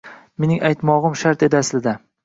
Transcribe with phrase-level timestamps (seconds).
[0.45, 1.99] Mening aytmog‘im shart edi, aslida.